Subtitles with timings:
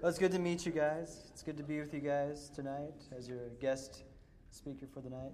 [0.00, 1.24] Well, it's good to meet you guys.
[1.32, 4.04] It's good to be with you guys tonight as your guest
[4.52, 5.32] speaker for the night.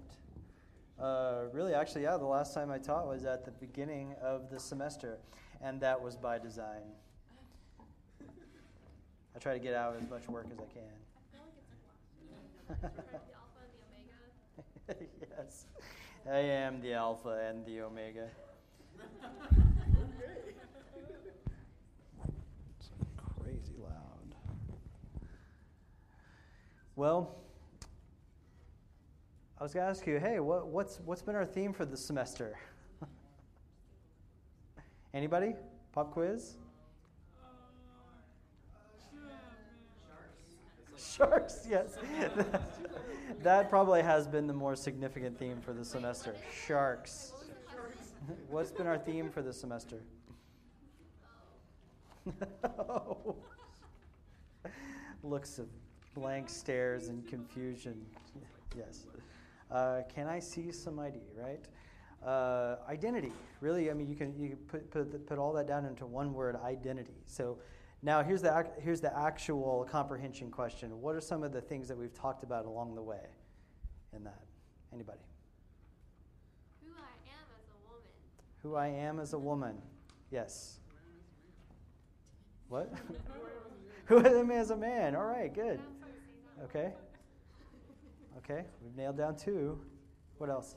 [0.99, 4.59] Uh, really, actually, yeah, the last time I taught was at the beginning of the
[4.59, 5.19] semester,
[5.61, 6.81] and that was by design.
[9.35, 10.81] I try to get out as much work as I can.
[12.57, 13.05] I feel like
[14.87, 15.11] it's blocked.
[15.37, 15.67] Yes,
[16.27, 18.29] I am the Alpha and the Omega.
[26.95, 27.35] Well,
[29.59, 31.97] I was going to ask you, hey, what, what's, what's been our theme for the
[31.97, 32.57] semester?
[35.13, 35.55] Anybody?
[35.91, 36.55] Pop quiz?
[39.13, 39.27] Uh,
[40.97, 41.97] Sharks, yes.
[43.43, 46.33] that probably has been the more significant theme for the semester.
[46.65, 47.33] Sharks.
[48.49, 50.01] What's been our theme for the semester?
[52.63, 53.35] Oh.
[55.23, 55.67] Looks of
[56.15, 58.03] blank stares and confusion.
[58.75, 59.05] yes.
[59.69, 61.59] Uh, can I see some ID, right?
[62.25, 63.31] Uh, identity.
[63.61, 66.33] Really, I mean, you can, you can put, put, put all that down into one
[66.33, 67.13] word identity.
[67.25, 67.59] So
[68.01, 71.01] now here's the, here's the actual comprehension question.
[71.01, 73.27] What are some of the things that we've talked about along the way
[74.15, 74.41] in that?
[74.93, 75.19] Anybody?
[76.83, 78.09] Who I am as a woman.
[78.63, 79.75] Who I am as a woman.
[80.31, 80.79] Yes.
[82.69, 82.93] What?
[84.05, 85.15] Who I am as a man.
[85.15, 85.79] All right, good.
[86.63, 86.93] Okay.
[88.37, 89.79] Okay, we've nailed down two.
[90.37, 90.75] What else?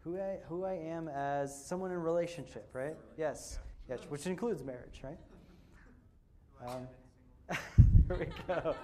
[0.00, 2.96] Who I, who I am as someone in relationship, right?
[3.16, 3.58] Yes.
[3.88, 5.18] Yes, which includes marriage, right?
[6.66, 6.88] Um,
[8.08, 8.74] there we go.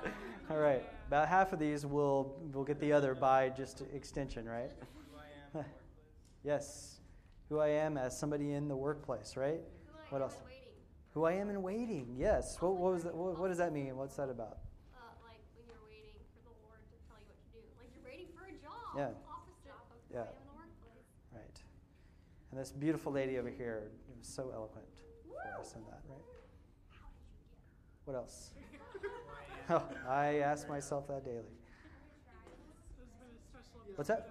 [0.50, 0.82] All right.
[1.08, 4.70] About half of these will will get the other by just extension, right?
[6.44, 7.00] yes.
[7.48, 9.60] Who I am as somebody in the workplace, right?
[10.10, 10.36] What else?
[11.14, 12.14] Who I am in waiting.
[12.16, 12.56] Yes.
[12.60, 13.96] What, what was that, what, what does that mean?
[13.96, 14.58] What's that about?
[18.96, 19.08] Yeah.
[20.12, 20.24] Yeah.
[21.32, 21.60] Right.
[22.50, 24.86] And this beautiful lady over here was so eloquent
[25.28, 26.18] for us in that, right?
[28.04, 28.50] What else?
[29.70, 31.44] oh, I ask myself that daily.
[33.94, 34.30] What's that?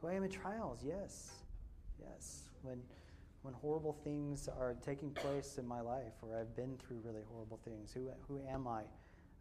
[0.00, 1.30] Who I am in trials, yes.
[2.00, 2.44] Yes.
[2.62, 2.80] When
[3.42, 7.58] when horrible things are taking place in my life or I've been through really horrible
[7.64, 8.82] things, who who am I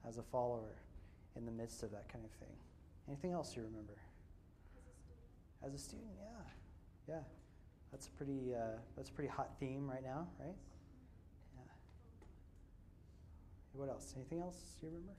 [0.07, 0.75] as a follower
[1.35, 2.55] in the midst of that kind of thing?
[3.07, 3.93] Anything else you remember?
[5.65, 7.21] As a student, yeah, yeah.
[7.91, 10.55] That's a pretty uh, that's a pretty hot theme right now, right?
[11.55, 11.71] Yeah.
[13.73, 14.13] What else?
[14.15, 15.13] Anything else you remember?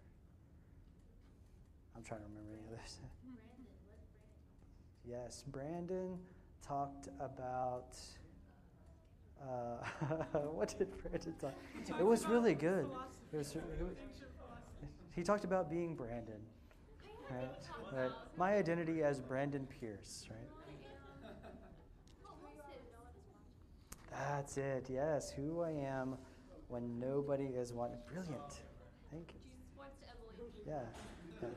[1.97, 2.99] I'm trying to remember any others.
[3.22, 3.53] Brandon,
[5.09, 6.19] yes, Brandon
[6.66, 7.97] talked about.
[9.41, 11.55] Uh, what did Brandon talk?
[11.99, 12.87] It was really good.
[13.32, 13.97] It was, it was,
[15.15, 16.41] he talked about being Brandon.
[17.31, 17.50] Right?
[17.93, 18.11] Right.
[18.37, 20.39] My identity as Brandon Pierce, right?
[24.11, 24.87] That's it.
[24.89, 26.17] Yes, who I am
[26.69, 27.99] when nobody is wanting.
[28.06, 28.62] Brilliant.
[29.11, 29.41] Thank you.
[30.67, 30.75] Yeah.
[31.43, 31.49] yeah.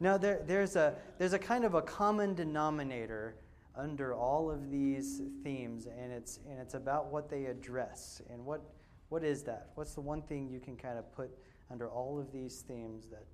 [0.00, 3.36] Now there, there's a there's a kind of a common denominator
[3.76, 8.22] under all of these themes, and it's and it's about what they address.
[8.30, 8.62] And what
[9.08, 9.70] what is that?
[9.74, 11.30] What's the one thing you can kind of put
[11.70, 13.24] under all of these themes that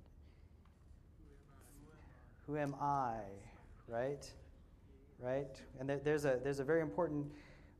[2.47, 3.17] who am I?
[3.87, 4.31] Right?
[5.19, 5.61] Right?
[5.79, 7.27] And there's a, there's a very important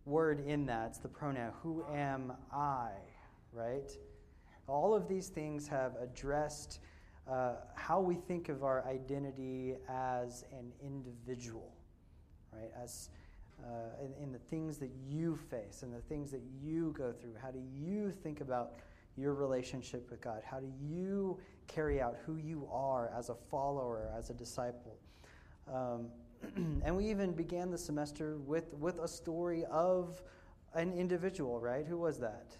[0.05, 0.88] word in that.
[0.89, 1.53] It's the pronoun.
[1.63, 2.89] Who am I?
[3.53, 3.91] Right?
[4.67, 6.79] All of these things have addressed
[7.29, 11.73] uh, how we think of our identity as an individual,
[12.53, 12.72] right?
[12.81, 13.09] As
[13.63, 17.33] uh, in, in, the things that you face and the things that you go through.
[17.41, 18.73] How do you think about
[19.17, 20.41] your relationship with God?
[20.45, 24.97] How do you carry out who you are as a follower, as a disciple?
[25.73, 26.07] Um,
[26.83, 30.22] and we even began the semester with, with a story of
[30.73, 31.85] an individual, right?
[31.85, 32.56] Who was that?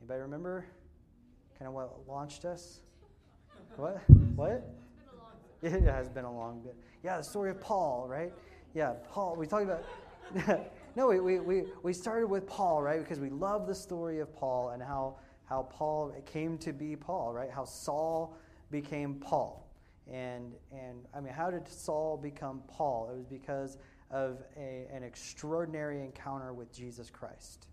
[0.00, 0.66] Anybody remember?
[1.58, 2.80] Kind of what launched us?
[3.76, 4.02] What?
[4.34, 4.68] What?
[5.62, 6.76] It has been a long bit.
[7.02, 8.32] Yeah, the story of Paul, right?
[8.74, 9.36] Yeah, Paul.
[9.36, 10.70] We talked about.
[10.96, 13.00] no, we, we, we, we started with Paul, right?
[13.00, 15.16] Because we love the story of Paul and how
[15.50, 17.50] how Paul came to be Paul, right?
[17.50, 18.36] How Saul
[18.70, 19.68] became Paul.
[20.08, 23.10] And, and I mean, how did Saul become Paul?
[23.12, 23.76] It was because
[24.12, 27.66] of a, an extraordinary encounter with Jesus Christ.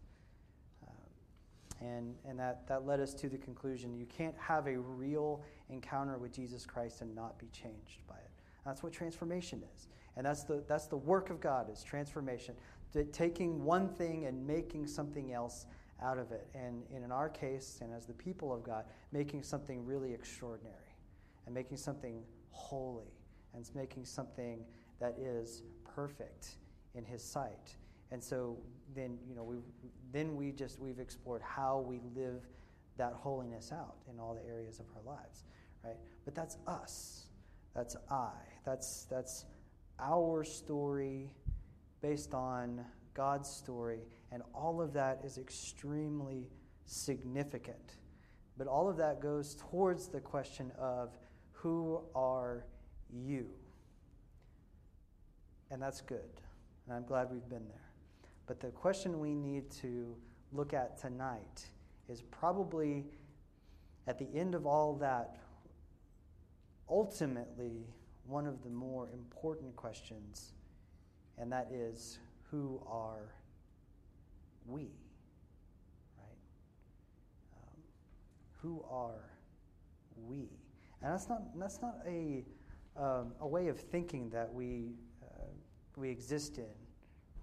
[0.88, 5.44] Um, and and that, that led us to the conclusion you can't have a real
[5.70, 8.32] encounter with Jesus Christ and not be changed by it.
[8.66, 9.88] That's what transformation is.
[10.16, 12.56] And that's the, that's the work of God is transformation.
[13.12, 15.68] taking one thing and making something else
[16.02, 16.48] out of it.
[16.54, 20.76] And, and in our case, and as the people of God, making something really extraordinary
[21.46, 23.14] and making something holy
[23.54, 24.64] and making something
[25.00, 25.64] that is
[25.96, 26.58] perfect
[26.96, 27.76] in His sight.
[28.12, 28.58] And so
[28.96, 29.58] then, you know, we
[30.12, 32.48] then we just we've explored how we live
[32.98, 35.44] that holiness out in all the areas of our lives,
[35.84, 35.98] right?
[36.26, 37.26] But that's us.
[37.76, 38.32] That's I.
[38.66, 39.46] That's that's
[40.00, 41.32] our story
[42.02, 44.02] based on God's story,
[44.32, 46.50] and all of that is extremely
[46.86, 47.96] significant.
[48.58, 51.18] But all of that goes towards the question of
[51.52, 52.66] who are
[53.12, 53.48] you?
[55.70, 56.42] And that's good.
[56.86, 57.92] And I'm glad we've been there.
[58.48, 60.16] But the question we need to
[60.54, 61.68] look at tonight
[62.08, 63.06] is probably
[64.08, 65.38] at the end of all that,
[66.90, 67.86] ultimately,
[68.26, 70.54] one of the more important questions,
[71.38, 72.20] and that is
[72.50, 73.34] who are
[74.68, 74.92] we?
[76.18, 76.38] Right?
[77.54, 77.82] Um,
[78.62, 79.30] who are
[80.26, 80.50] we?
[81.02, 82.44] And that's not, that's not a,
[82.96, 85.46] um, a way of thinking that we, uh,
[85.96, 86.66] we exist in,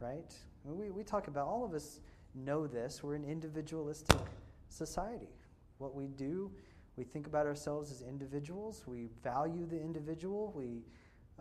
[0.00, 0.35] right?
[0.65, 2.00] We, we talk about, all of us
[2.35, 4.19] know this, we're an individualistic
[4.69, 5.29] society.
[5.79, 6.50] What we do,
[6.97, 10.82] we think about ourselves as individuals, we value the individual, we,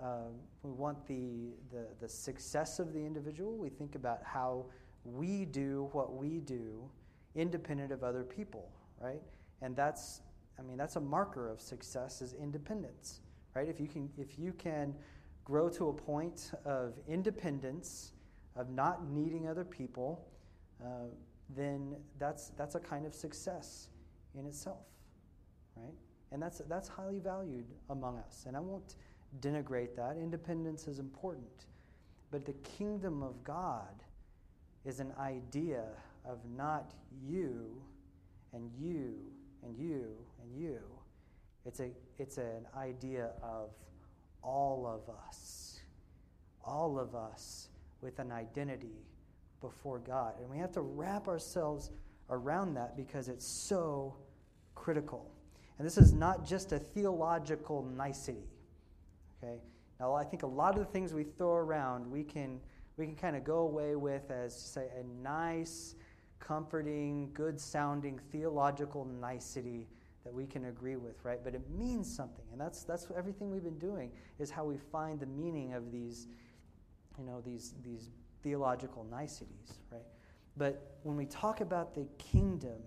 [0.01, 0.29] uh,
[0.61, 4.65] we want the, the, the success of the individual, we think about how
[5.03, 6.89] we do what we do
[7.35, 8.69] independent of other people,
[9.01, 9.21] right?
[9.61, 10.21] And that's
[10.57, 13.21] I mean, that's a marker of success is independence,
[13.55, 13.67] right?
[13.67, 14.93] If you can, if you can
[15.43, 18.11] grow to a point of independence,
[18.55, 20.27] of not needing other people,
[20.83, 21.07] uh,
[21.49, 23.89] then that's, that's a kind of success
[24.37, 24.85] in itself,
[25.75, 25.93] right?
[26.31, 28.45] And that's, that's highly valued among us.
[28.47, 28.95] And I won't
[29.41, 30.17] denigrate that.
[30.17, 31.65] Independence is important.
[32.31, 34.03] But the kingdom of God
[34.85, 35.83] is an idea
[36.25, 36.93] of not
[37.25, 37.81] you
[38.53, 39.15] and you
[39.63, 40.07] and you
[40.41, 40.79] and you.
[41.65, 43.69] It's, a, it's an idea of
[44.41, 45.79] all of us.
[46.65, 47.69] All of us
[48.01, 49.05] with an identity
[49.61, 50.33] before God.
[50.39, 51.89] And we have to wrap ourselves
[52.29, 54.15] around that because it's so
[54.75, 55.31] critical.
[55.77, 58.43] And this is not just a theological nicety.
[59.41, 59.59] Okay?
[59.99, 62.59] Now, I think a lot of the things we throw around, we can,
[62.97, 65.95] we can kind of go away with as, say, a nice,
[66.39, 69.87] comforting, good sounding theological nicety
[70.23, 71.39] that we can agree with, right?
[71.43, 72.45] But it means something.
[72.51, 76.27] And that's, that's everything we've been doing is how we find the meaning of these,
[77.17, 78.09] you know, these, these
[78.41, 80.05] theological niceties, right?
[80.55, 82.79] But when we talk about the kingdom,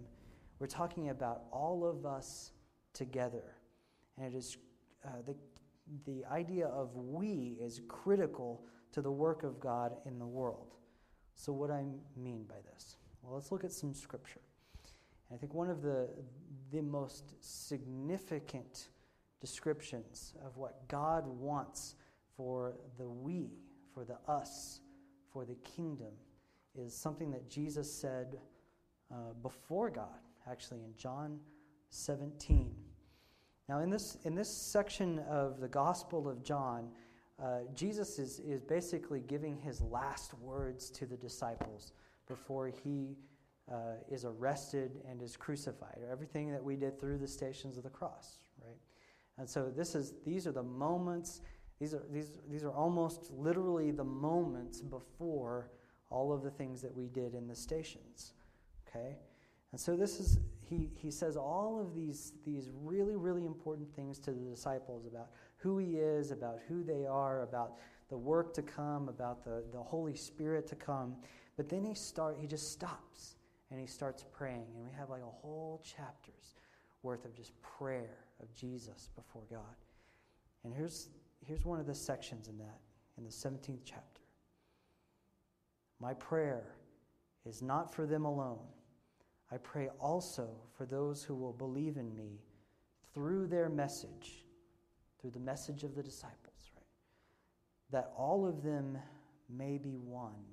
[0.59, 2.53] we're talking about all of us
[2.95, 3.43] together.
[4.17, 4.57] And it is
[5.05, 5.35] uh, the,
[6.07, 10.75] the idea of we is critical to the work of God in the world.
[11.35, 11.85] So, what I
[12.17, 12.97] mean by this?
[13.23, 14.41] Well, let's look at some scripture.
[15.29, 16.09] And I think one of the,
[16.73, 18.89] the most significant
[19.41, 21.97] descriptions of what God wants
[22.37, 23.51] for the we,
[23.93, 24.81] for the us,
[25.33, 26.13] for the kingdom,
[26.75, 28.39] is something that Jesus said
[29.13, 31.39] uh, before God, actually, in John
[31.91, 32.75] 17.
[33.69, 36.89] Now, in this, in this section of the Gospel of John,
[37.43, 41.93] uh, Jesus is, is basically giving his last words to the disciples
[42.29, 43.17] before he
[43.71, 47.91] uh, is arrested and is crucified, everything that we did through the stations of the
[47.91, 48.79] cross, right?
[49.39, 51.43] And so this is these are the moments.
[51.79, 55.71] These are these these are almost literally the moments before
[56.11, 58.33] all of the things that we did in the stations.
[58.89, 59.17] Okay,
[59.73, 64.19] and so this is he he says all of these these really really important things
[64.21, 67.75] to the disciples about who he is, about who they are, about
[68.09, 71.17] the work to come, about the the Holy Spirit to come.
[71.57, 73.37] But then he start he just stops
[73.71, 74.67] and he starts praying.
[74.75, 76.55] And we have like a whole chapter's
[77.03, 79.77] worth of just prayer of Jesus before God.
[80.65, 81.09] And here's,
[81.45, 82.81] here's one of the sections in that,
[83.19, 84.23] in the 17th chapter.
[86.01, 86.65] My prayer
[87.45, 88.59] is not for them alone.
[89.51, 92.41] I pray also for those who will believe in me
[93.15, 94.45] through their message,
[95.31, 96.85] through the message of the disciples, right?
[97.91, 98.99] That all of them
[99.49, 100.45] may be one,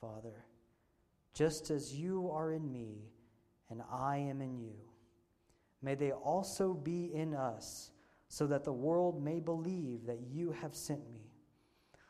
[0.00, 0.44] Father
[1.38, 2.96] just as you are in me
[3.70, 4.74] and I am in you.
[5.80, 7.92] May they also be in us,
[8.26, 11.30] so that the world may believe that you have sent me.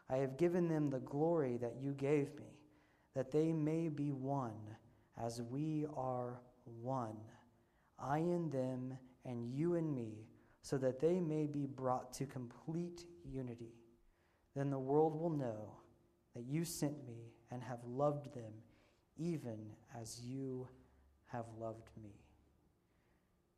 [0.08, 2.46] I have given them the glory that you gave me,
[3.14, 4.76] that they may be one
[5.22, 6.40] as we are
[6.80, 7.18] one.
[7.98, 10.27] I in them and you in me,
[10.62, 13.74] so that they may be brought to complete unity.
[14.54, 15.72] Then the world will know
[16.34, 18.52] that you sent me and have loved them
[19.16, 19.58] even
[20.00, 20.68] as you
[21.26, 22.10] have loved me.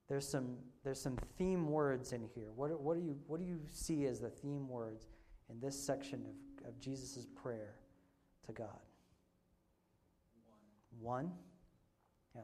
[0.09, 2.51] There's some, there's some theme words in here.
[2.57, 5.07] What, what, do you, what do you see as the theme words
[5.49, 7.75] in this section of, of Jesus' prayer
[8.47, 8.81] to God?
[10.99, 11.25] One.
[11.25, 11.33] One?
[12.35, 12.43] Yeah.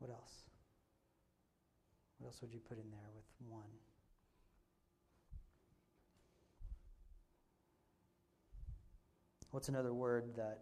[0.00, 0.39] What else?
[2.20, 3.70] What else would you put in there with one?
[9.50, 10.60] What's another word that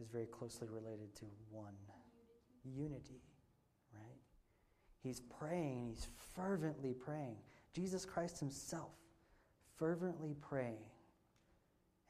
[0.00, 1.74] is very closely related to one?
[2.64, 2.82] Unity.
[2.82, 3.20] Unity,
[3.92, 4.16] right?
[5.02, 7.36] He's praying, he's fervently praying.
[7.74, 8.92] Jesus Christ himself
[9.76, 10.84] fervently praying.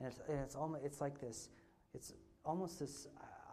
[0.00, 1.48] And it's, and it's, almost, it's like this,
[1.94, 2.12] it's
[2.44, 3.06] almost this,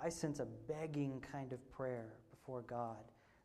[0.03, 3.03] I sense a begging kind of prayer before God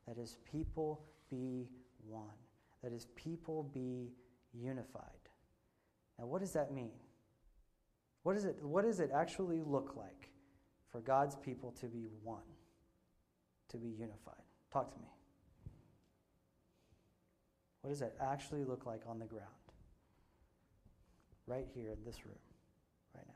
[0.08, 1.68] that his people be
[2.06, 2.36] one,
[2.82, 4.12] that his people be
[4.52, 5.04] unified.
[6.18, 6.92] Now, what does that mean?
[8.22, 10.28] What, is it, what does it actually look like
[10.90, 12.42] for God's people to be one,
[13.70, 14.44] to be unified?
[14.70, 15.08] Talk to me.
[17.80, 19.48] What does that actually look like on the ground?
[21.46, 22.38] Right here in this room,
[23.16, 23.34] right now.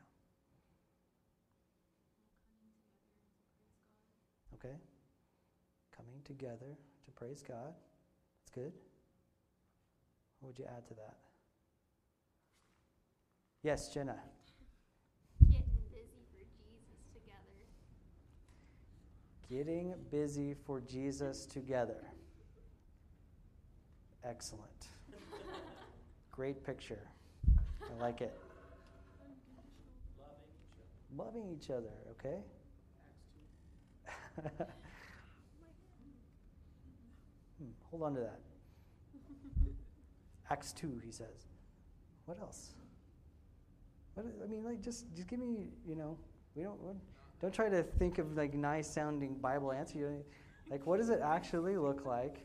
[4.55, 4.75] Okay?
[5.95, 7.73] Coming together to praise God.
[8.57, 8.73] Good.
[10.39, 11.15] What would you add to that?
[13.61, 14.15] Yes, Jenna.
[15.45, 17.53] Getting busy for Jesus together.
[19.47, 22.03] Getting busy for Jesus together.
[24.23, 24.87] Excellent.
[26.31, 27.07] Great picture.
[27.47, 28.33] I like it.
[31.15, 32.39] Loving each other, okay?
[37.59, 38.39] hmm, hold on to that.
[40.49, 41.47] Acts 2, he says.
[42.25, 42.71] What else?
[44.13, 46.17] What, I mean, like, just, just give me, you know,
[46.55, 46.79] we don't,
[47.39, 50.23] don't try to think of like nice sounding Bible answer.
[50.69, 52.43] Like, what does it actually look like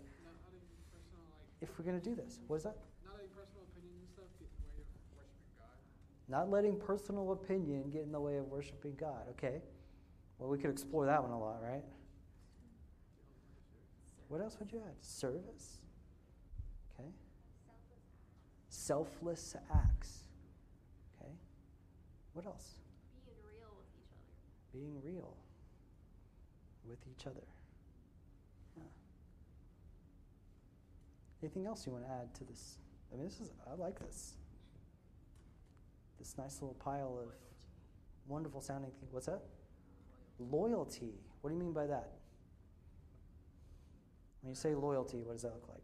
[1.61, 2.41] if we're going to do this?
[2.47, 2.77] What is that?
[3.09, 5.71] Not letting personal opinion and stuff get in the way of worshiping God.
[6.29, 9.29] Not letting personal opinion get in the way of worshiping God.
[9.31, 9.63] Okay.
[10.39, 11.85] Well, we could explore that one a lot, right?
[14.29, 14.95] What else would you add?
[15.03, 15.79] Service.
[16.99, 17.09] Okay.
[18.83, 20.25] Selfless acts.
[21.21, 21.31] Okay.
[22.33, 22.75] What else?
[23.25, 24.73] being real with each other.
[24.73, 25.37] Being real
[26.89, 27.47] with each other.
[28.77, 28.83] Yeah.
[31.45, 32.79] Anything else you want to add to this?
[33.13, 34.35] I mean, this is, I like this.
[36.19, 37.29] This nice little pile of
[38.27, 39.13] wonderful sounding things.
[39.13, 39.43] What's that?
[40.41, 41.15] Loyalty.
[41.41, 42.11] What do you mean by that?
[44.41, 45.83] When you say loyalty, what does that look like?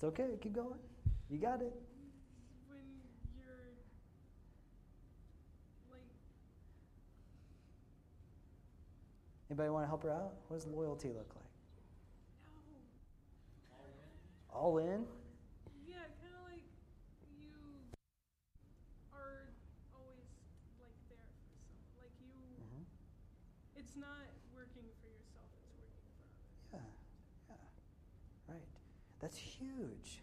[0.00, 0.32] It's okay.
[0.40, 0.80] Keep going.
[1.28, 1.76] You got it.
[2.72, 2.80] When
[3.36, 3.76] you're
[5.92, 6.08] like.
[9.50, 10.32] Anybody want to help her out?
[10.48, 11.52] What does loyalty look like?
[12.48, 12.56] No.
[14.58, 15.04] All in?
[15.84, 16.64] Yeah, kind of like
[17.28, 17.60] you
[19.12, 19.52] are
[19.92, 20.32] always
[20.80, 21.84] like there for someone.
[22.00, 22.32] Like you.
[22.56, 22.88] Mm-hmm.
[23.76, 25.44] It's not working for yourself.
[25.60, 26.24] It's working for
[26.72, 26.88] others.
[27.52, 27.52] Yeah.
[27.52, 28.56] Yeah.
[28.56, 28.64] Right.
[29.20, 30.22] That's huge.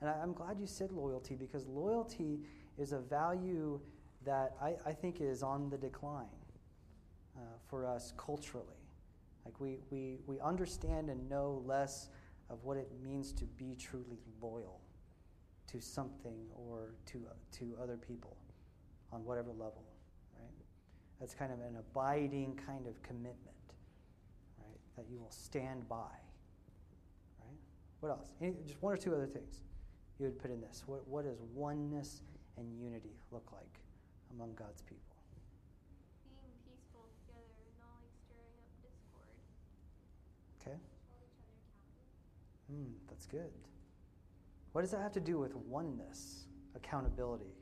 [0.00, 2.40] And I'm glad you said loyalty because loyalty
[2.78, 3.80] is a value
[4.24, 6.26] that I, I think is on the decline
[7.36, 8.66] uh, for us culturally.
[9.44, 12.08] Like we, we, we understand and know less
[12.50, 14.80] of what it means to be truly loyal
[15.68, 17.22] to something or to,
[17.52, 18.36] to other people
[19.12, 19.84] on whatever level,
[20.38, 20.50] right?
[21.20, 23.56] That's kind of an abiding kind of commitment,
[24.58, 24.78] right?
[24.96, 26.12] That you will stand by.
[28.00, 28.32] What else?
[28.40, 29.62] Any, just one or two other things
[30.18, 30.82] you would put in this.
[30.86, 32.22] What, what does oneness
[32.56, 33.80] and unity look like
[34.34, 35.00] among God's people?
[36.28, 39.34] Being peaceful together, not like stirring up discord.
[40.60, 40.78] Okay.
[42.70, 43.50] Hmm, that's good.
[44.72, 47.54] What does that have to do with oneness, accountability?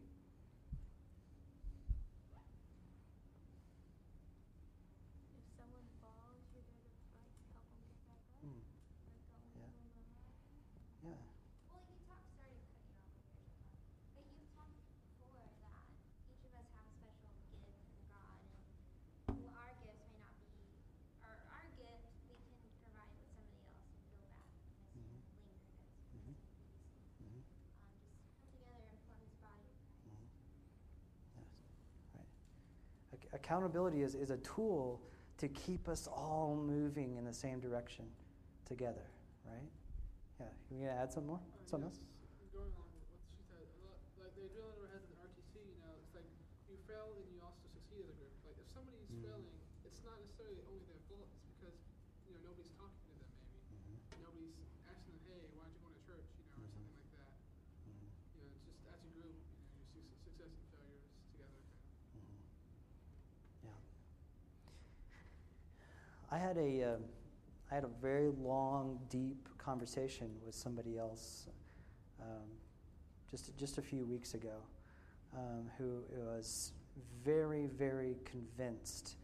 [33.33, 35.01] Accountability is, is a tool
[35.39, 38.05] to keep us all moving in the same direction
[38.67, 39.05] together,
[39.47, 39.69] right?
[40.41, 40.47] Yeah.
[40.71, 41.41] You gonna add some more?
[41.41, 41.99] Uh, Something yes.
[42.53, 43.65] Going along with what she said,
[44.21, 46.29] like they drill into our heads in RTC, you know, it's like
[46.69, 48.33] you fail and you also succeed as a group.
[48.45, 49.25] Like if somebody's Mm.
[49.25, 49.57] failing,
[49.89, 51.27] it's not necessarily only their fault.
[51.33, 51.77] It's because
[52.29, 53.33] you know nobody's talking to them,
[53.73, 54.21] maybe else?
[54.21, 56.77] nobody's asking them, hey, why don't you go to church, you know, or Mhm.
[56.77, 57.33] something like that.
[57.89, 58.09] Mhm.
[58.37, 61.09] You know, it's just as a group, you know, you see su- success and failures
[61.33, 61.61] together.
[62.12, 62.29] Kind of.
[62.29, 62.41] Mhm.
[63.65, 63.81] Yeah.
[66.33, 66.97] I had a, uh,
[67.71, 71.47] I had a very long, deep conversation with somebody else,
[72.23, 72.49] um,
[73.31, 74.57] just just a few weeks ago,
[75.37, 76.73] um, who was
[77.23, 79.17] very, very convinced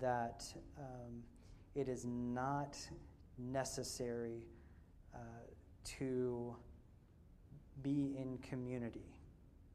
[0.00, 0.46] that
[0.78, 1.22] um,
[1.74, 2.78] it is not
[3.36, 4.46] necessary
[5.14, 5.18] uh,
[5.84, 6.56] to
[7.82, 9.12] be in community,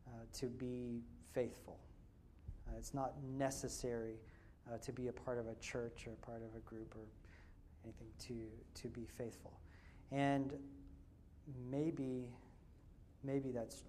[0.08, 1.04] uh, to be
[1.36, 1.78] faithful.
[2.68, 4.16] Uh, it's not necessary
[4.68, 7.06] uh, to be a part of a church or part of a group or
[7.84, 9.60] anything to to be faithful.
[10.12, 10.54] And
[11.70, 12.28] maybe
[13.24, 13.84] maybe that's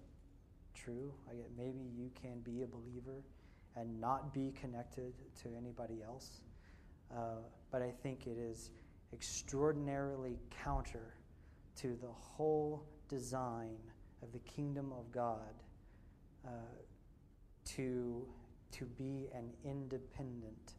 [0.73, 1.13] true.
[1.29, 3.23] I get, maybe you can be a believer
[3.75, 5.13] and not be connected
[5.43, 6.41] to anybody else.
[7.11, 8.71] Uh, but I think it is
[9.13, 11.15] extraordinarily counter
[11.77, 13.77] to the whole design
[14.21, 15.53] of the kingdom of God
[16.45, 16.49] uh,
[17.65, 18.25] to,
[18.71, 20.73] to be an independent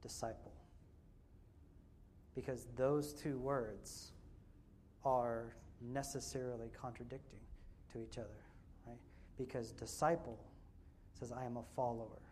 [0.00, 0.52] disciple.
[2.34, 4.12] Because those two words
[5.04, 7.40] are necessarily contradicting
[7.92, 8.44] to each other,
[8.86, 8.96] right?
[9.36, 10.38] Because disciple
[11.18, 12.22] says, I am a follower.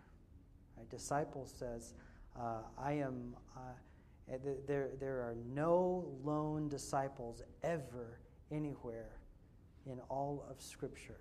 [0.77, 0.89] Right?
[0.89, 1.95] Disciple says,
[2.39, 3.61] uh, I am, uh,
[4.67, 9.11] there, there are no lone disciples ever anywhere
[9.87, 11.19] in all of Scripture.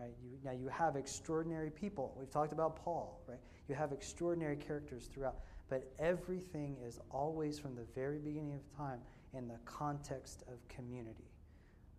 [0.00, 0.14] Right?
[0.24, 2.14] You, now you have extraordinary people.
[2.18, 3.38] We've talked about Paul, right?
[3.68, 5.36] You have extraordinary characters throughout,
[5.68, 9.00] but everything is always from the very beginning of time
[9.34, 11.28] in the context of community,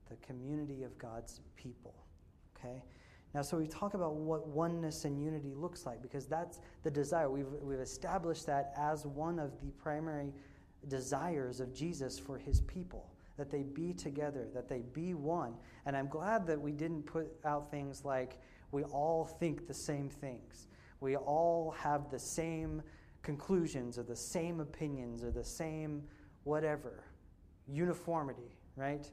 [0.09, 1.93] the community of God's people.
[2.57, 2.83] Okay?
[3.35, 7.29] Now, so we talk about what oneness and unity looks like because that's the desire.
[7.29, 10.33] We've, we've established that as one of the primary
[10.87, 13.10] desires of Jesus for his people
[13.41, 15.55] that they be together, that they be one.
[15.87, 18.37] And I'm glad that we didn't put out things like
[18.71, 20.67] we all think the same things,
[20.99, 22.83] we all have the same
[23.23, 26.03] conclusions or the same opinions or the same
[26.43, 27.03] whatever.
[27.67, 29.09] Uniformity, right?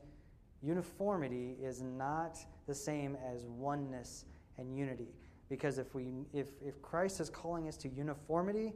[0.62, 2.36] Uniformity is not
[2.66, 4.26] the same as oneness
[4.58, 5.08] and unity.
[5.48, 8.74] Because if, we, if, if Christ is calling us to uniformity,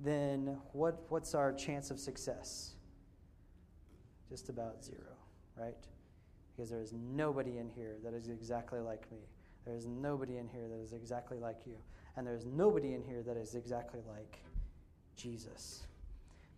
[0.00, 2.74] then what, what's our chance of success?
[4.28, 5.16] Just about zero,
[5.58, 5.86] right?
[6.54, 9.18] Because there is nobody in here that is exactly like me.
[9.64, 11.76] There is nobody in here that is exactly like you.
[12.16, 14.38] And there is nobody in here that is exactly like
[15.16, 15.86] Jesus.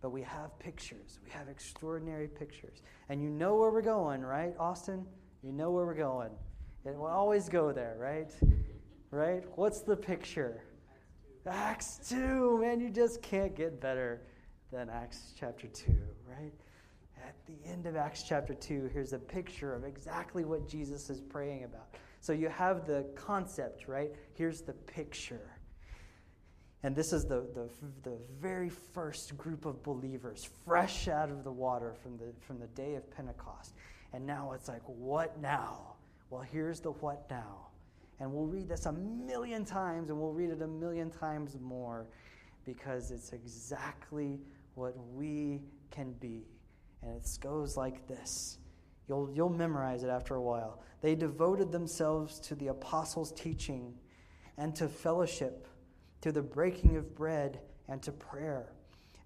[0.01, 1.19] But we have pictures.
[1.23, 2.81] We have extraordinary pictures.
[3.09, 5.05] And you know where we're going, right, Austin?
[5.43, 6.31] You know where we're going.
[6.85, 8.31] It will always go there, right?
[9.11, 9.43] Right?
[9.55, 10.63] What's the picture?
[11.45, 12.59] Acts 2.
[12.59, 14.21] Man, you just can't get better
[14.71, 15.91] than Acts chapter 2,
[16.27, 16.53] right?
[17.27, 21.21] At the end of Acts chapter 2, here's a picture of exactly what Jesus is
[21.21, 21.95] praying about.
[22.19, 24.11] So you have the concept, right?
[24.33, 25.57] Here's the picture.
[26.83, 27.69] And this is the, the,
[28.03, 32.67] the very first group of believers, fresh out of the water from the, from the
[32.67, 33.73] day of Pentecost.
[34.13, 35.95] And now it's like, what now?
[36.29, 37.67] Well, here's the what now.
[38.19, 42.07] And we'll read this a million times, and we'll read it a million times more
[42.65, 44.39] because it's exactly
[44.75, 46.45] what we can be.
[47.03, 48.57] And it goes like this.
[49.07, 50.81] You'll, you'll memorize it after a while.
[51.01, 53.93] They devoted themselves to the apostles' teaching
[54.57, 55.67] and to fellowship,
[56.21, 58.73] to the breaking of bread and to prayer.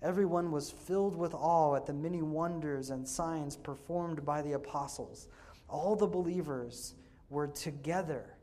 [0.02, 5.28] Everyone was filled with awe at the many wonders and signs performed by the apostles.
[5.68, 6.94] All the believers
[7.30, 8.36] were together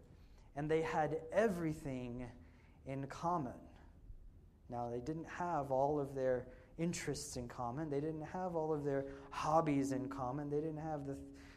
[0.57, 2.27] and they had everything
[2.87, 3.53] in common.
[4.69, 6.47] Now, they didn't have all of their
[6.79, 7.91] interests in common.
[7.91, 10.51] They didn't have all of their hobbies in common.
[10.51, 11.17] They didn't have the,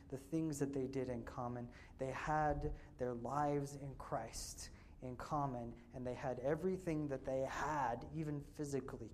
[0.10, 1.67] the things that they did in common.
[1.99, 4.69] They had their lives in Christ
[5.04, 9.10] in common, and they had everything that they had, even physically,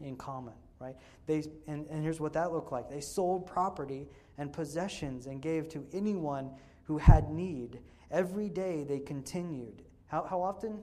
[0.00, 0.96] in common, right?
[1.26, 5.68] They, and, and here's what that looked like they sold property and possessions and gave
[5.70, 6.50] to anyone
[6.84, 7.80] who had need.
[8.10, 9.82] Every day they continued.
[10.06, 10.82] How, how often?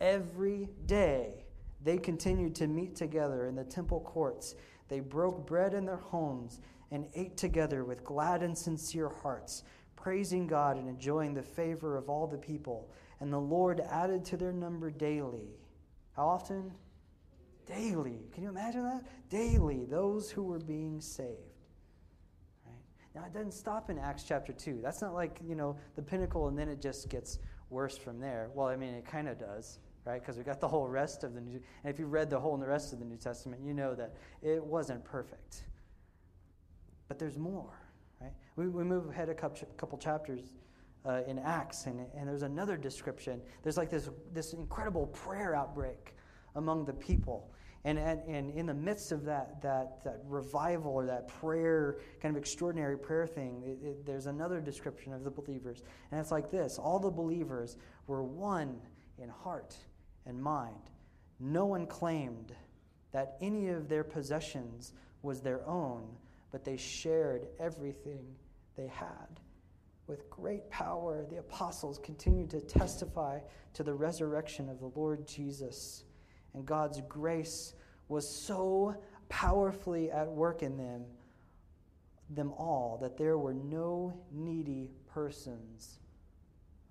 [0.00, 1.45] Every day
[1.86, 4.56] they continued to meet together in the temple courts.
[4.88, 9.62] They broke bread in their homes and ate together with glad and sincere hearts,
[9.94, 12.90] praising God and enjoying the favor of all the people.
[13.20, 15.54] And the Lord added to their number daily.
[16.16, 16.72] How often?
[17.66, 18.18] Daily.
[18.32, 19.04] Can you imagine that?
[19.30, 21.38] Daily, those who were being saved.
[23.14, 24.80] Now, it doesn't stop in Acts chapter 2.
[24.82, 27.38] That's not like, you know, the pinnacle and then it just gets
[27.70, 28.50] worse from there.
[28.54, 30.20] Well, I mean, it kind of does, right?
[30.20, 32.54] Because we got the whole rest of the New And if you've read the whole
[32.54, 35.64] and the rest of the New Testament, you know that it wasn't perfect.
[37.08, 37.72] But there's more,
[38.20, 38.32] right?
[38.54, 40.54] We, we move ahead a couple, couple chapters
[41.04, 43.40] uh, in Acts, and, and there's another description.
[43.62, 46.14] There's like this, this incredible prayer outbreak
[46.54, 47.50] among the people.
[47.84, 52.34] And, and, and in the midst of that, that, that revival or that prayer, kind
[52.34, 55.82] of extraordinary prayer thing, it, it, there's another description of the believers.
[56.10, 57.76] And it's like this all the believers
[58.08, 58.76] were one
[59.18, 59.76] in heart
[60.26, 60.90] and mind.
[61.38, 62.54] No one claimed
[63.12, 66.06] that any of their possessions was their own,
[66.50, 68.24] but they shared everything
[68.76, 69.40] they had.
[70.06, 73.40] With great power, the apostles continued to testify
[73.74, 76.04] to the resurrection of the Lord Jesus.
[76.54, 77.74] And God's grace
[78.08, 78.94] was so
[79.28, 81.04] powerfully at work in them,
[82.30, 85.98] them all, that there were no needy persons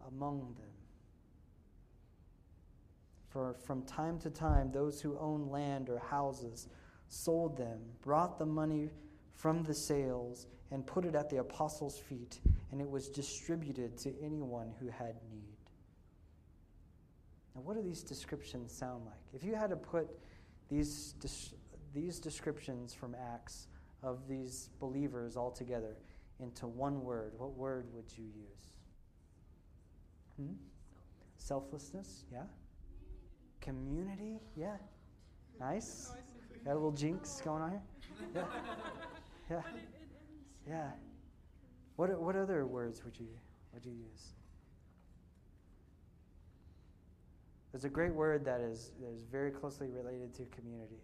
[0.07, 0.74] among them.
[3.35, 6.69] For from time to time, those who owned land or houses
[7.09, 8.91] sold them, brought the money
[9.33, 12.39] from the sales, and put it at the apostles' feet
[12.71, 15.57] and it was distributed to anyone who had need.
[17.53, 19.19] Now, what do these descriptions sound like?
[19.33, 20.07] If you had to put
[20.69, 21.15] these,
[21.93, 23.67] these descriptions from Acts
[24.01, 25.97] of these believers all together
[26.39, 28.71] into one word, what word would you use?
[30.37, 30.53] Hmm?
[31.35, 32.43] Selflessness, yeah?
[33.61, 34.77] Community, yeah?
[35.59, 36.13] Nice.
[36.63, 37.81] Got a little jinx going on here?
[38.35, 38.43] Yeah.
[39.47, 39.61] Yeah.
[40.67, 40.89] Yeah.
[41.97, 43.27] What, what other words would you,
[43.73, 44.33] would you use?
[47.71, 51.03] There's a great word that is, that is very closely related to community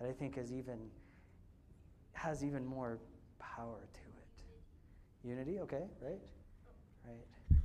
[0.00, 0.78] that I think is even
[2.12, 2.98] has even more
[3.38, 5.28] power to it.
[5.28, 6.20] Unity, okay, right?
[7.04, 7.58] Right.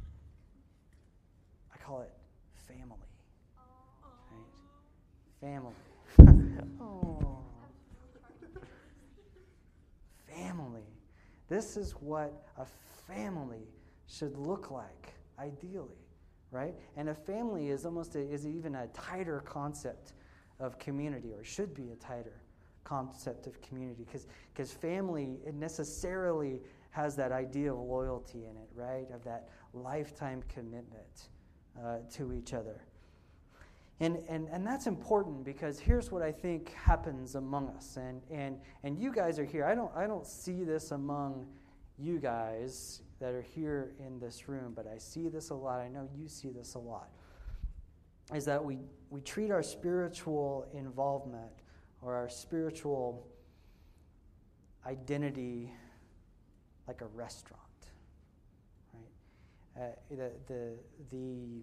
[1.73, 2.11] I call it
[2.67, 3.06] family.
[5.41, 5.73] Family.
[6.81, 7.37] oh.
[10.27, 10.81] Family.
[11.47, 12.65] This is what a
[13.07, 13.67] family
[14.07, 16.01] should look like, ideally,
[16.51, 16.73] right?
[16.95, 20.13] And a family is almost a, is even a tighter concept
[20.59, 22.41] of community, or should be a tighter
[22.83, 24.05] concept of community,
[24.53, 29.05] because family it necessarily has that idea of loyalty in it, right?
[29.13, 31.29] Of that lifetime commitment
[31.79, 32.81] uh, to each other.
[33.99, 37.97] And, and, and that's important because here's what I think happens among us.
[37.97, 39.65] And, and, and you guys are here.
[39.65, 41.47] I don't, I don't see this among
[41.97, 45.79] you guys that are here in this room, but I see this a lot.
[45.79, 47.09] I know you see this a lot.
[48.35, 48.77] Is that we,
[49.09, 51.51] we treat our spiritual involvement
[52.03, 53.27] or our spiritual
[54.85, 55.73] identity
[56.87, 57.61] like a restaurant.
[58.93, 59.83] Right?
[59.83, 60.73] Uh, the, the,
[61.09, 61.61] the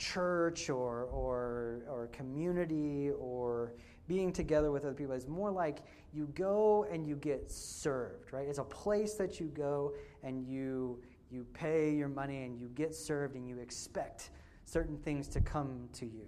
[0.00, 3.74] church or, or, or community or
[4.08, 5.14] being together with other people.
[5.14, 8.48] is more like you go and you get served, right?
[8.48, 9.92] It's a place that you go
[10.24, 14.30] and you, you pay your money and you get served and you expect
[14.64, 16.26] certain things to come to you,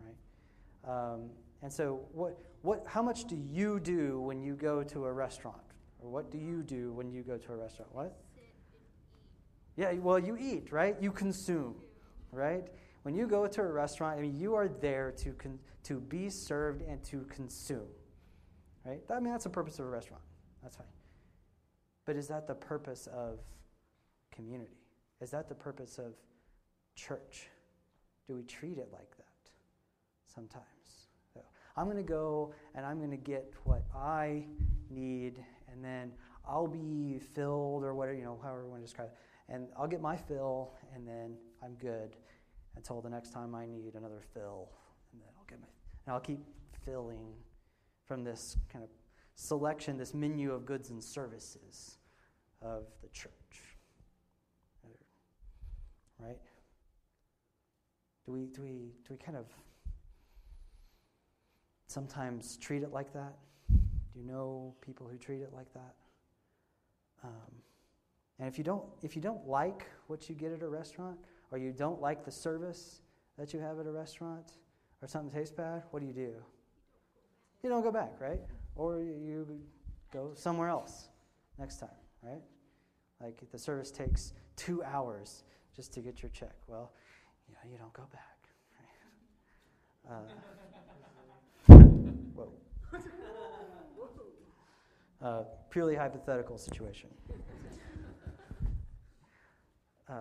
[0.00, 1.12] right?
[1.12, 1.28] Um,
[1.62, 5.60] and so, what, what, how much do you do when you go to a restaurant?
[6.02, 7.94] Or what do you do when you go to a restaurant?
[7.94, 8.16] What?
[9.76, 10.96] Yeah, well, you eat, right?
[11.00, 11.74] You consume,
[12.32, 12.66] right?
[13.02, 16.28] When you go to a restaurant, I mean, you are there to, con- to be
[16.28, 17.88] served and to consume.
[18.84, 19.00] Right?
[19.10, 20.22] I mean, that's the purpose of a restaurant.
[20.62, 20.86] That's fine.
[22.04, 23.38] But is that the purpose of
[24.34, 24.76] community?
[25.20, 26.14] Is that the purpose of
[26.94, 27.48] church?
[28.26, 29.50] Do we treat it like that
[30.26, 30.64] sometimes?
[31.32, 31.40] So
[31.76, 34.44] I'm going to go and I'm going to get what I
[34.90, 36.12] need, and then
[36.46, 39.52] I'll be filled or whatever, you know, however you want to describe it.
[39.52, 42.16] And I'll get my fill, and then I'm good
[42.76, 44.70] until the next time I need another fill,
[45.12, 45.66] and then I'll get my
[46.06, 46.40] and I'll keep
[46.84, 47.34] filling
[48.06, 48.90] from this kind of
[49.34, 51.98] selection, this menu of goods and services
[52.62, 53.32] of the church.
[56.18, 56.38] Right?
[58.26, 59.46] Do we do we do we kind of
[61.86, 63.34] sometimes treat it like that?
[63.68, 65.94] Do you know people who treat it like that?
[67.24, 67.52] Um,
[68.38, 71.18] and if you don't if you don't like what you get at a restaurant,
[71.50, 73.02] or you don't like the service
[73.38, 74.52] that you have at a restaurant,
[75.02, 76.34] or something tastes bad, what do you do?
[77.62, 78.40] You don't go back, right?
[78.74, 79.60] Or you
[80.12, 81.08] go somewhere else
[81.58, 81.88] next time,
[82.22, 82.42] right?
[83.20, 86.54] Like if the service takes two hours just to get your check.
[86.66, 86.92] Well,
[87.48, 88.26] you know, you don't go back.
[91.68, 91.74] Uh,
[92.34, 92.52] whoa.
[95.22, 97.10] Uh, purely hypothetical situation.
[100.08, 100.14] Uh,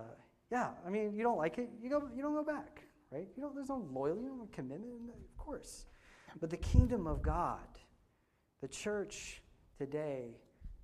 [0.51, 2.81] yeah, I mean, you don't like it, you go, you don't go back,
[3.11, 3.27] right?
[3.35, 3.55] You don't.
[3.55, 5.85] There's no loyalty, no commitment, of course.
[6.39, 7.67] But the kingdom of God,
[8.61, 9.41] the church
[9.77, 10.37] today,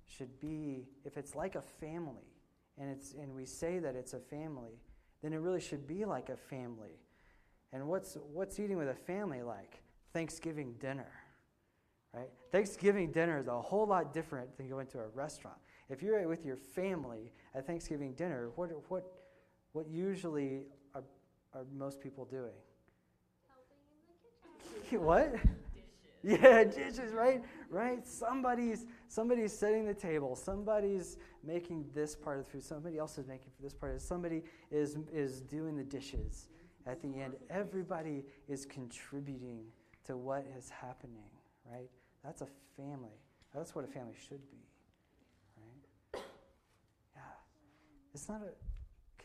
[0.06, 2.32] should be if it's like a family,
[2.78, 4.80] and it's and we say that it's a family,
[5.22, 7.00] then it really should be like a family.
[7.72, 9.82] And what's what's eating with a family like?
[10.12, 11.10] Thanksgiving dinner.
[12.14, 12.30] Right?
[12.50, 15.58] Thanksgiving dinner is a whole lot different than going to a restaurant.
[15.90, 19.04] If you're with your family at Thanksgiving dinner, what what
[19.76, 20.62] what usually
[20.94, 21.04] are,
[21.52, 22.56] are most people doing?
[23.46, 23.76] Helping
[24.64, 25.04] in the kitchen.
[25.04, 25.34] what?
[26.24, 27.44] Yeah, dishes, right?
[27.68, 28.04] Right?
[28.06, 30.34] Somebody's somebody's setting the table.
[30.34, 32.64] Somebody's making this part of the food.
[32.64, 34.00] Somebody else is making for this part.
[34.00, 36.48] Somebody is is doing the dishes.
[36.86, 39.66] At the end, everybody is contributing
[40.06, 41.28] to what is happening,
[41.70, 41.90] right?
[42.24, 43.20] That's a family.
[43.54, 44.64] That's what a family should be,
[45.58, 46.22] right?
[47.14, 47.20] Yeah.
[48.14, 48.65] It's not a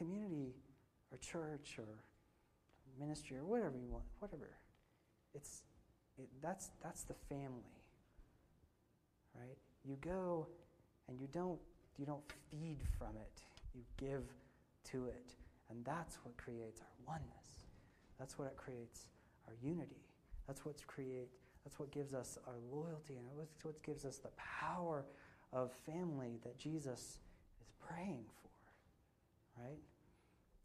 [0.01, 0.55] community
[1.11, 2.03] or church or
[2.99, 4.49] ministry or whatever you want, whatever.
[5.35, 5.61] It's
[6.17, 7.77] it, that's that's the family,
[9.35, 9.57] right?
[9.85, 10.47] You go
[11.07, 11.59] and you don't
[11.97, 13.43] you don't feed from it.
[13.75, 14.23] You give
[14.91, 15.35] to it,
[15.69, 17.67] and that's what creates our oneness.
[18.17, 19.05] That's what it creates
[19.47, 20.03] our unity.
[20.47, 21.29] That's what create.
[21.63, 25.05] That's what gives us our loyalty, and that's what gives us the power
[25.53, 27.19] of family that Jesus
[27.61, 28.49] is praying for.
[29.63, 29.77] Right?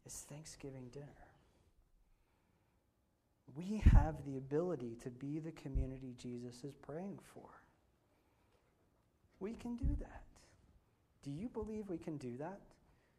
[0.07, 1.05] It's Thanksgiving dinner.
[3.57, 7.49] We have the ability to be the community Jesus is praying for.
[9.41, 10.23] We can do that.
[11.25, 12.61] Do you believe we can do that?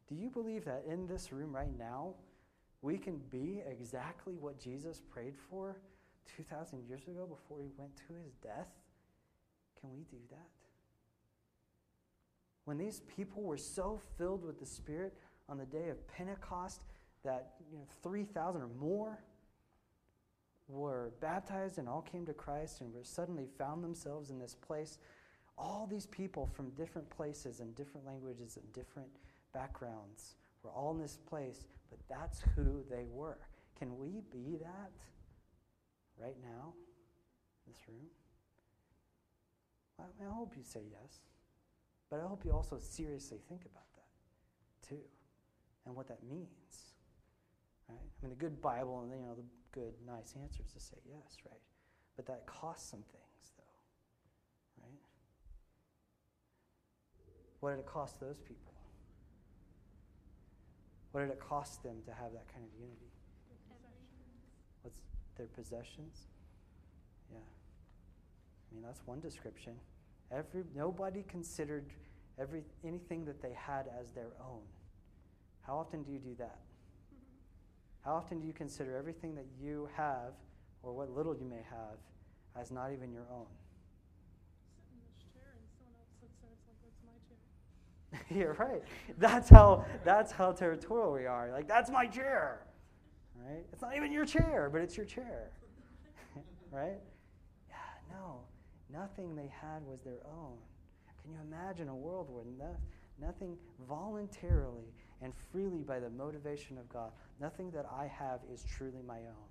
[0.09, 2.14] Do you believe that in this room right now,
[2.81, 5.77] we can be exactly what Jesus prayed for
[6.38, 8.70] 2,000 years ago before he went to his death?
[9.79, 10.48] Can we do that?
[12.64, 15.12] When these people were so filled with the Spirit
[15.49, 16.83] on the day of Pentecost
[17.25, 19.19] that you know, 3,000 or more
[20.69, 24.99] were baptized and all came to Christ and were suddenly found themselves in this place,
[25.57, 29.09] all these people from different places and different languages and different
[29.55, 33.39] backgrounds were all in this place, but that's who they were.
[33.79, 34.93] Can we be that
[36.21, 36.75] right now
[37.67, 38.07] in this room?
[39.99, 41.21] Well, I hope you say yes,
[42.11, 45.01] but I hope you also seriously think about that too
[45.88, 46.92] and what that means.
[47.88, 47.96] Right?
[47.98, 51.38] I mean, the good Bible and you know the good, nice answers to say yes,
[51.44, 51.61] right?
[52.14, 55.01] But that costs some things, though, right?
[57.61, 58.74] What did it cost those people?
[61.12, 63.11] What did it cost them to have that kind of unity?
[64.83, 65.01] What's
[65.37, 66.29] their possessions?
[67.33, 67.38] Yeah.
[67.38, 69.72] I mean, that's one description.
[70.31, 71.87] Every nobody considered
[72.38, 74.61] every anything that they had as their own.
[75.69, 76.57] How often do you do that?
[78.03, 80.33] How often do you consider everything that you have,
[80.83, 81.99] or what little you may have,
[82.59, 83.45] as not even your own?
[84.89, 86.33] Sit chair and someone else sits.
[86.89, 87.13] It's my
[88.09, 88.39] chair.
[88.39, 88.83] You're right.
[89.19, 91.51] That's how that's how territorial we are.
[91.53, 92.63] Like that's my chair.
[93.37, 93.67] Right?
[93.71, 95.51] It's not even your chair, but it's your chair.
[96.73, 96.99] right?
[97.69, 97.77] Yeah,
[98.11, 98.41] no.
[98.91, 100.57] Nothing they had was their own.
[101.23, 102.75] Can you imagine a world where no,
[103.21, 103.55] nothing
[103.87, 109.17] voluntarily and freely by the motivation of God, nothing that I have is truly my
[109.19, 109.49] own.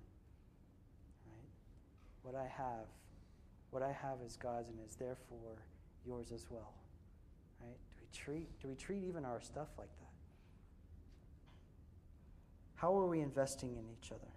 [1.26, 1.50] Right?
[2.22, 2.86] What I have,
[3.70, 5.56] what I have is God's and is therefore
[6.06, 6.72] yours as well.
[7.60, 7.76] Right?
[7.90, 10.08] Do we treat do we treat even our stuff like that?
[12.76, 14.32] How are we investing in each other?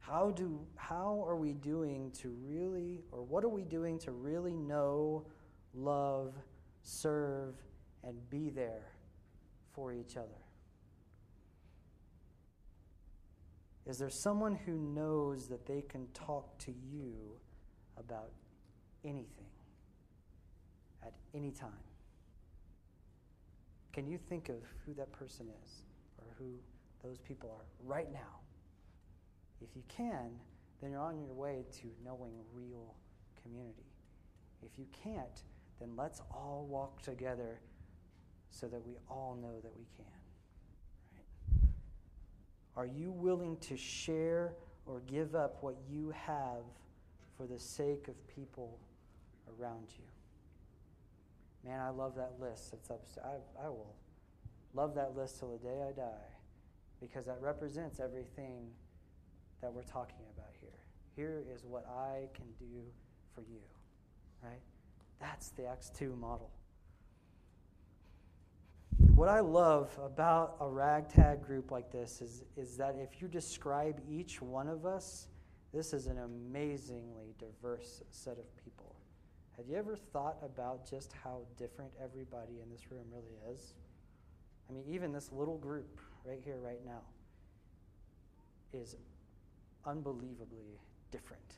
[0.00, 4.56] How do how are we doing to really or what are we doing to really
[4.56, 5.24] know,
[5.74, 6.34] love,
[6.82, 7.54] serve
[8.04, 8.92] and be there
[9.74, 10.28] for each other?
[13.86, 17.12] Is there someone who knows that they can talk to you
[17.96, 18.30] about
[19.04, 19.50] anything
[21.02, 21.70] at any time?
[23.92, 25.70] Can you think of who that person is
[26.18, 26.54] or who
[27.02, 28.40] those people are right now?
[29.60, 30.30] If you can,
[30.80, 32.94] then you're on your way to knowing real
[33.42, 33.86] community.
[34.62, 35.42] If you can't,
[35.80, 37.60] then let's all walk together
[38.52, 40.04] so that we all know that we can.
[41.16, 41.72] Right?
[42.76, 44.52] Are you willing to share
[44.86, 46.62] or give up what you have
[47.36, 48.78] for the sake of people
[49.58, 50.04] around you?
[51.64, 52.74] Man, I love that list.
[52.74, 53.02] It's up.
[53.24, 53.94] I, I will
[54.74, 56.32] love that list till the day I die
[57.00, 58.68] because that represents everything
[59.60, 60.70] that we're talking about here.
[61.16, 62.82] Here is what I can do
[63.34, 63.60] for you,
[64.42, 64.60] right?
[65.20, 66.50] That's the Acts 2 model.
[69.14, 74.00] What I love about a ragtag group like this is, is that if you describe
[74.10, 75.28] each one of us,
[75.72, 78.96] this is an amazingly diverse set of people.
[79.56, 83.74] Have you ever thought about just how different everybody in this room really is?
[84.68, 87.02] I mean, even this little group right here, right now,
[88.72, 88.96] is
[89.84, 90.78] unbelievably
[91.10, 91.54] different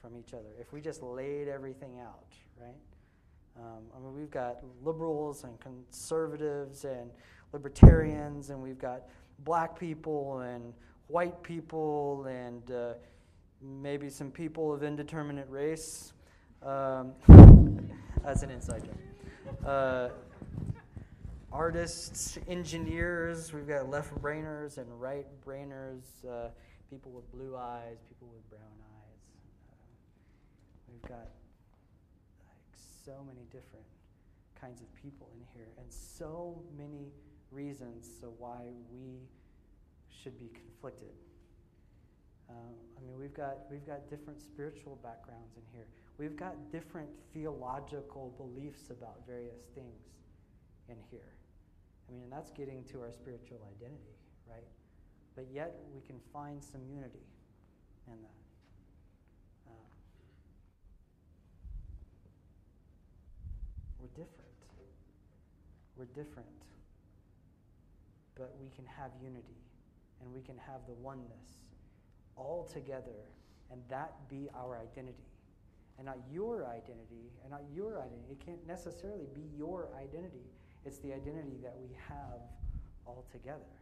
[0.00, 0.50] from each other.
[0.60, 2.76] If we just laid everything out, right?
[3.58, 7.10] Um, I mean, we've got liberals and conservatives and
[7.52, 9.02] libertarians, and we've got
[9.40, 10.74] black people and
[11.08, 12.94] white people and uh,
[13.62, 16.12] maybe some people of indeterminate race.
[16.62, 17.12] Um,
[18.24, 19.64] that's an inside joke.
[19.64, 20.08] Uh,
[21.52, 26.48] artists, engineers, we've got left brainers and right brainers, uh,
[26.90, 29.20] people with blue eyes, people with brown eyes.
[29.70, 29.76] Uh,
[30.92, 31.28] we've got
[33.06, 33.86] so many different
[34.60, 37.12] kinds of people in here, and so many
[37.52, 39.22] reasons so why we
[40.10, 41.14] should be conflicted.
[42.50, 45.86] Um, I mean, we've got we've got different spiritual backgrounds in here.
[46.18, 50.02] We've got different theological beliefs about various things
[50.88, 51.30] in here.
[52.08, 54.66] I mean, and that's getting to our spiritual identity, right?
[55.34, 57.26] But yet we can find some unity
[58.08, 58.36] in that.
[64.05, 64.56] We're different.
[65.96, 66.48] We're different.
[68.34, 69.60] But we can have unity
[70.20, 71.60] and we can have the oneness
[72.36, 73.28] all together
[73.70, 75.24] and that be our identity.
[75.98, 78.36] And not your identity, and not your identity.
[78.36, 80.44] It can't necessarily be your identity.
[80.84, 82.44] It's the identity that we have
[83.06, 83.72] all together.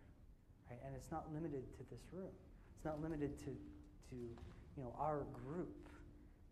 [0.71, 0.79] Right?
[0.87, 2.31] And it's not limited to this room.
[2.77, 5.89] It's not limited to, to you know, our group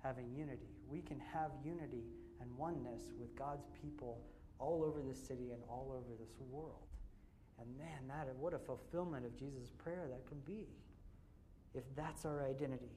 [0.02, 0.66] having unity.
[0.90, 2.02] We can have unity
[2.42, 4.18] and oneness with God's people
[4.58, 6.86] all over this city and all over this world.
[7.60, 10.66] And man, that what a fulfillment of Jesus' prayer that can be
[11.74, 12.90] if that's our identity.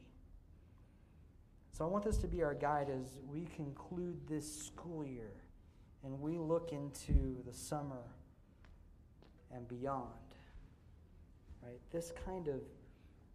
[1.72, 5.34] So I want this to be our guide as we conclude this school year
[6.04, 8.04] and we look into the summer
[9.54, 10.10] and beyond.
[11.62, 11.80] Right?
[11.92, 12.62] This kind of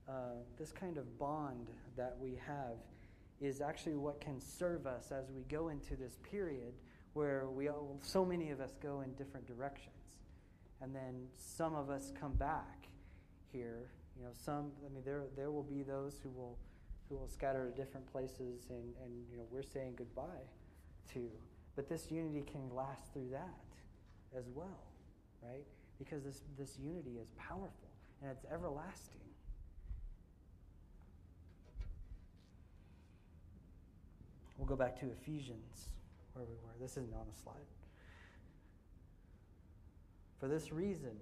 [0.08, 2.76] uh, this kind of bond that we have
[3.40, 6.74] is actually what can serve us as we go into this period
[7.14, 9.94] where we all, so many of us go in different directions.
[10.80, 12.88] And then some of us come back
[13.52, 13.88] here.
[14.16, 16.58] You know, some, I mean, there, there will be those who will,
[17.08, 20.46] who will scatter to different places and, and, you know, we're saying goodbye
[21.14, 21.28] to.
[21.76, 23.64] But this unity can last through that
[24.36, 24.84] as well,
[25.42, 25.64] right?
[25.98, 27.90] Because this, this unity is powerful
[28.22, 29.19] and it's everlasting.
[34.60, 35.88] We'll go back to Ephesians,
[36.34, 36.74] where we were.
[36.78, 37.56] This isn't on the slide.
[40.38, 41.16] For this reason,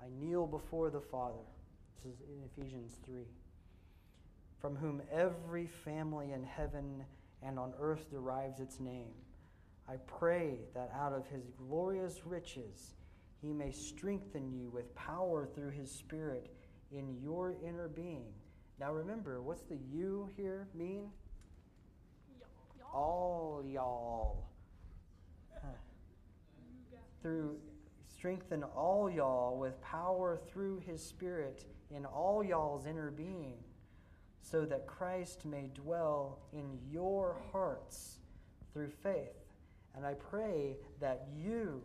[0.00, 1.42] I kneel before the Father.
[1.96, 3.24] This is in Ephesians 3.
[4.60, 7.02] From whom every family in heaven
[7.42, 9.14] and on earth derives its name.
[9.88, 12.94] I pray that out of his glorious riches
[13.42, 16.54] he may strengthen you with power through his Spirit
[16.92, 18.26] in your inner being.
[18.78, 21.10] Now remember, what's the you here mean?
[22.92, 24.46] All y'all.
[27.22, 27.56] Through
[28.20, 33.54] strengthen all y'all with power through his spirit in all y'all's inner being,
[34.42, 38.18] so that Christ may dwell in your hearts
[38.72, 39.32] through faith.
[39.96, 41.82] And I pray that you,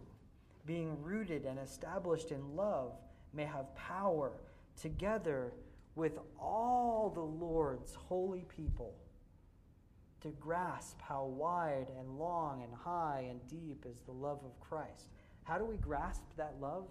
[0.66, 2.94] being rooted and established in love,
[3.34, 4.34] may have power
[4.82, 5.54] together
[5.96, 8.94] with all the Lord's holy people
[10.22, 15.08] to grasp how wide and long and high and deep is the love of Christ.
[15.44, 16.86] How do we grasp that love?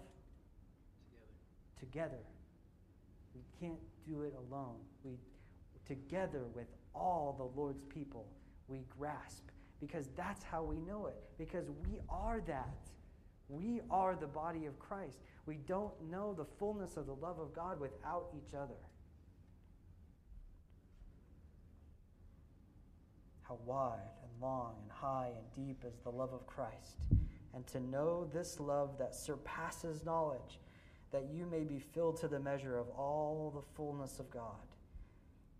[1.79, 2.09] Together.
[2.09, 2.17] Together.
[3.35, 4.77] We can't do it alone.
[5.03, 5.17] We
[5.85, 8.25] together with all the Lord's people,
[8.67, 9.43] we grasp
[9.79, 12.77] because that's how we know it because we are that.
[13.47, 15.19] We are the body of Christ.
[15.45, 18.79] We don't know the fullness of the love of God without each other.
[23.47, 27.05] How wide and long and high and deep is the love of Christ,
[27.53, 30.59] and to know this love that surpasses knowledge,
[31.11, 34.67] that you may be filled to the measure of all the fullness of God.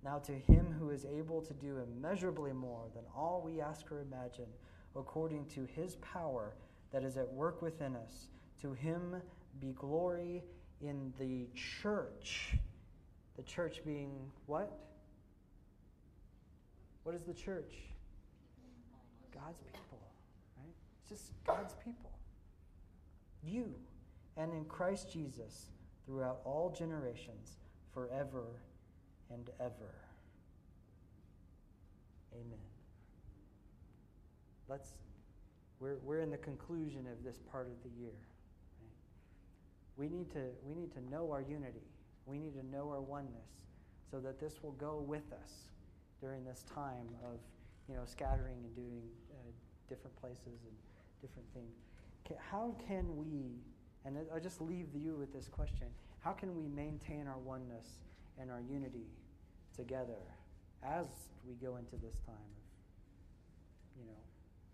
[0.04, 4.02] Now, to him who is able to do immeasurably more than all we ask or
[4.02, 4.50] imagine,
[4.96, 6.54] according to his power
[6.92, 8.28] that is at work within us,
[8.62, 9.22] to him
[9.60, 10.44] be glory
[10.82, 12.58] in the church
[13.36, 14.72] The church being what?
[17.06, 17.76] What is the church?
[19.32, 19.99] God's people,
[20.58, 20.74] right?
[20.99, 22.10] It's just God's people.
[23.43, 23.76] You,
[24.38, 25.68] and in Christ Jesus,
[26.08, 27.58] throughout all generations,
[27.93, 28.47] forever
[29.32, 29.93] and ever.
[32.34, 32.58] Amen.
[34.68, 34.95] Let's,
[35.80, 38.18] we're, we're in the conclusion of this part of the year.
[38.82, 38.89] Right?
[39.95, 41.86] We, need to, we need to know our unity.
[42.26, 43.51] We need to know our oneness
[44.10, 45.51] so that this will go with us
[46.26, 47.38] during this time of
[47.88, 49.52] you know, scattering and doing uh,
[49.88, 50.76] different places and
[51.22, 51.78] different things.
[52.50, 53.62] How can we,
[54.06, 55.88] and I'll just leave you with this question
[56.26, 58.02] how can we maintain our oneness
[58.42, 59.06] and our unity
[59.78, 60.18] together
[60.82, 61.06] as
[61.46, 62.66] we go into this time of,
[64.02, 64.18] you know,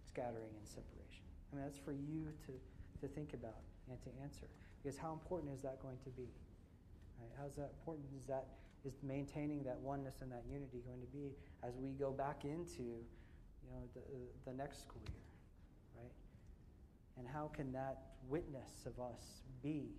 [0.08, 1.28] scattering and separation?
[1.52, 2.56] I mean, that's for you to,
[3.04, 3.60] to think about
[3.92, 4.48] and to answer.
[4.80, 6.32] Because how important is that going to be?
[7.20, 7.36] Right?
[7.36, 8.48] How's that important is that
[8.86, 12.82] is maintaining that oneness and that unity going to be as we go back into,
[12.82, 14.02] you know, the,
[14.50, 15.28] the next school year,
[16.02, 16.14] right?
[17.18, 19.90] And how can that witness of us be?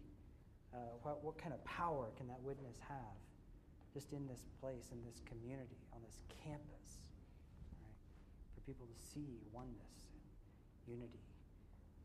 [0.75, 3.17] Uh, what, what kind of power can that witness have
[3.95, 7.13] just in this place, in this community, on this campus,
[7.79, 7.99] right?
[8.55, 11.23] For people to see oneness and unity,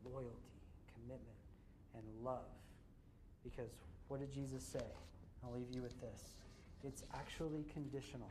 [0.04, 0.54] loyalty,
[0.94, 1.42] commitment,
[1.94, 2.54] and love.
[3.42, 3.72] Because
[4.06, 4.84] what did Jesus say?
[5.42, 6.38] I'll leave you with this.
[6.84, 8.28] It's actually conditional.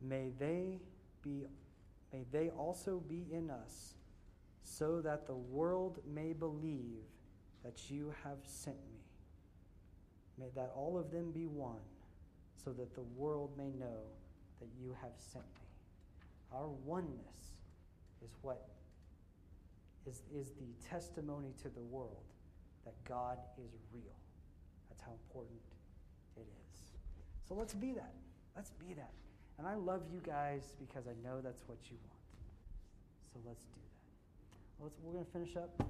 [0.00, 0.80] May they
[1.22, 1.46] be
[2.12, 3.94] may they also be in us
[4.62, 7.04] so that the world may believe
[7.64, 9.00] that you have sent me.
[10.38, 11.80] May that all of them be one
[12.64, 14.02] so that the world may know
[14.60, 15.68] that you have sent me.
[16.52, 17.54] Our oneness
[18.24, 18.68] is what
[20.06, 22.24] is, is the testimony to the world
[22.84, 24.16] that God is real.
[24.88, 25.60] That's how important
[26.36, 26.80] it is.
[27.48, 28.12] So let's be that.
[28.56, 29.12] Let's be that.
[29.58, 32.20] And I love you guys because I know that's what you want.
[33.32, 34.84] So let's do that.
[34.84, 35.86] Let's, we're going to finish up.